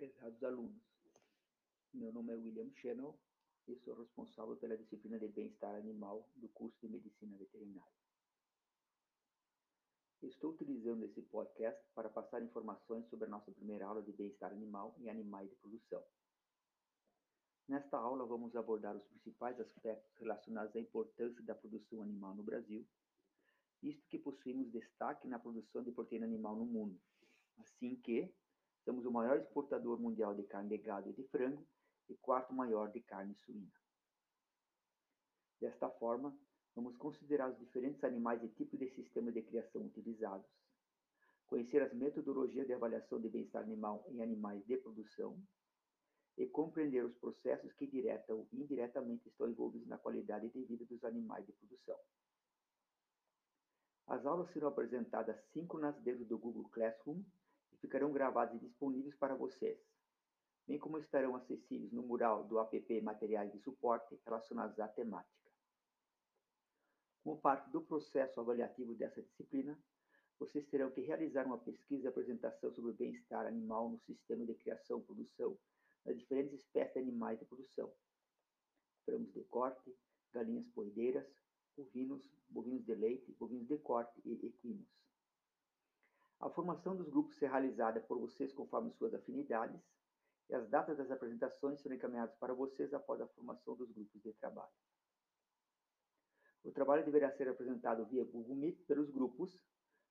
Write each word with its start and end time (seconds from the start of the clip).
Prezados 0.00 0.42
alunos, 0.42 0.82
meu 1.92 2.10
nome 2.10 2.32
é 2.32 2.36
William 2.36 2.70
Channel 2.76 3.14
e 3.68 3.76
sou 3.76 3.94
responsável 3.94 4.56
pela 4.56 4.74
disciplina 4.74 5.18
de 5.18 5.28
Bem-Estar 5.28 5.74
Animal 5.74 6.26
do 6.36 6.48
curso 6.48 6.74
de 6.80 6.88
Medicina 6.88 7.36
Veterinária. 7.36 7.92
Estou 10.22 10.52
utilizando 10.52 11.04
esse 11.04 11.20
podcast 11.20 11.86
para 11.94 12.08
passar 12.08 12.42
informações 12.42 13.06
sobre 13.10 13.26
a 13.26 13.28
nossa 13.28 13.52
primeira 13.52 13.84
aula 13.84 14.02
de 14.02 14.10
Bem-Estar 14.10 14.50
Animal 14.50 14.96
e 15.00 15.10
Animais 15.10 15.50
de 15.50 15.56
Produção. 15.56 16.02
Nesta 17.68 17.98
aula, 17.98 18.24
vamos 18.24 18.56
abordar 18.56 18.96
os 18.96 19.04
principais 19.04 19.60
aspectos 19.60 20.16
relacionados 20.16 20.74
à 20.74 20.80
importância 20.80 21.42
da 21.42 21.54
produção 21.54 22.00
animal 22.00 22.34
no 22.34 22.42
Brasil, 22.42 22.88
visto 23.82 24.08
que 24.08 24.18
possuímos 24.18 24.72
destaque 24.72 25.28
na 25.28 25.38
produção 25.38 25.82
de 25.82 25.92
proteína 25.92 26.24
animal 26.24 26.56
no 26.56 26.64
mundo, 26.64 26.98
assim 27.58 27.96
que 27.96 28.34
Somos 28.84 29.04
o 29.04 29.10
maior 29.10 29.38
exportador 29.38 30.00
mundial 30.00 30.34
de 30.34 30.42
carne 30.44 30.70
de 30.70 30.78
gado 30.78 31.10
e 31.10 31.12
de 31.12 31.22
frango 31.28 31.66
e 32.08 32.16
quarto 32.16 32.52
maior 32.54 32.90
de 32.90 33.00
carne 33.00 33.34
suína. 33.36 33.70
Desta 35.60 35.88
forma, 35.90 36.36
vamos 36.74 36.96
considerar 36.96 37.50
os 37.50 37.58
diferentes 37.58 38.02
animais 38.02 38.42
e 38.42 38.48
tipos 38.48 38.78
de 38.78 38.88
sistema 38.94 39.30
de 39.30 39.42
criação 39.42 39.82
utilizados, 39.82 40.46
conhecer 41.46 41.82
as 41.82 41.92
metodologias 41.92 42.66
de 42.66 42.72
avaliação 42.72 43.20
de 43.20 43.28
bem-estar 43.28 43.62
animal 43.62 44.04
em 44.08 44.22
animais 44.22 44.64
de 44.66 44.76
produção 44.78 45.38
e 46.38 46.46
compreender 46.46 47.04
os 47.04 47.14
processos 47.18 47.72
que 47.74 47.86
direta 47.86 48.34
ou 48.34 48.48
indiretamente 48.52 49.28
estão 49.28 49.48
envolvidos 49.48 49.86
na 49.88 49.98
qualidade 49.98 50.48
de 50.48 50.64
vida 50.64 50.86
dos 50.86 51.04
animais 51.04 51.44
de 51.44 51.52
produção. 51.52 51.98
As 54.06 54.24
aulas 54.24 54.50
serão 54.52 54.68
apresentadas 54.68 55.36
síncronas 55.52 55.94
dentro 56.02 56.24
do 56.24 56.38
Google 56.38 56.68
Classroom 56.70 57.22
ficarão 57.80 58.12
gravados 58.12 58.54
e 58.54 58.66
disponíveis 58.66 59.14
para 59.16 59.34
vocês, 59.34 59.78
bem 60.66 60.78
como 60.78 60.98
estarão 60.98 61.34
acessíveis 61.34 61.92
no 61.92 62.02
mural 62.02 62.44
do 62.44 62.58
app 62.58 63.00
Materiais 63.00 63.50
de 63.52 63.58
Suporte 63.58 64.18
relacionados 64.24 64.78
à 64.78 64.86
temática. 64.88 65.50
Como 67.22 67.40
parte 67.40 67.68
do 67.70 67.82
processo 67.82 68.40
avaliativo 68.40 68.94
dessa 68.94 69.22
disciplina, 69.22 69.78
vocês 70.38 70.66
terão 70.68 70.90
que 70.90 71.02
realizar 71.02 71.46
uma 71.46 71.58
pesquisa 71.58 72.06
e 72.06 72.08
apresentação 72.08 72.72
sobre 72.72 72.90
o 72.90 72.94
bem-estar 72.94 73.46
animal 73.46 73.90
no 73.90 73.98
sistema 74.00 74.46
de 74.46 74.54
criação 74.54 74.98
e 74.98 75.02
produção 75.02 75.58
das 76.04 76.18
diferentes 76.18 76.54
espécies 76.54 76.94
de 76.94 77.00
animais 77.00 77.38
de 77.38 77.44
produção, 77.44 77.92
frangos 79.04 79.32
de 79.34 79.44
corte, 79.44 79.94
galinhas 80.32 80.66
poedeiras, 80.68 81.26
bovinos, 81.76 82.22
bovinos 82.48 82.84
de 82.84 82.94
leite, 82.94 83.32
bovinos 83.32 83.68
de 83.68 83.76
corte 83.78 84.18
e 84.24 84.32
equinos. 84.46 84.88
A 86.40 86.48
formação 86.48 86.96
dos 86.96 87.08
grupos 87.08 87.36
será 87.36 87.52
realizada 87.52 88.00
por 88.00 88.18
vocês 88.18 88.52
conforme 88.52 88.90
suas 88.92 89.12
afinidades 89.12 89.80
e 90.48 90.54
as 90.54 90.66
datas 90.68 90.96
das 90.96 91.10
apresentações 91.10 91.80
serão 91.80 91.94
encaminhadas 91.94 92.34
para 92.36 92.54
vocês 92.54 92.94
após 92.94 93.20
a 93.20 93.28
formação 93.28 93.76
dos 93.76 93.90
grupos 93.92 94.22
de 94.22 94.32
trabalho. 94.32 94.72
O 96.64 96.72
trabalho 96.72 97.04
deverá 97.04 97.30
ser 97.30 97.48
apresentado 97.48 98.06
via 98.06 98.24
Google 98.24 98.56
Meet 98.56 98.84
pelos 98.86 99.10
grupos, 99.10 99.64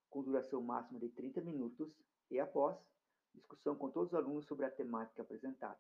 com 0.10 0.24
duração 0.24 0.62
máxima 0.62 1.00
de 1.00 1.10
30 1.10 1.42
minutos 1.42 1.92
e 2.30 2.40
após 2.40 2.78
discussão 3.34 3.76
com 3.76 3.90
todos 3.90 4.14
os 4.14 4.16
alunos 4.16 4.46
sobre 4.46 4.66
a 4.66 4.72
temática 4.72 5.24
apresentada. 5.24 5.80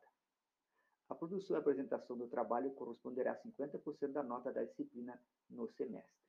A 1.09 1.15
produção 1.15 1.57
e 1.57 1.59
apresentação 1.59 2.17
do 2.17 2.27
trabalho 2.27 2.71
corresponderá 2.73 3.31
a 3.31 3.41
50% 3.41 4.11
da 4.11 4.23
nota 4.23 4.51
da 4.51 4.63
disciplina 4.63 5.19
no 5.49 5.67
semestre. 5.69 6.28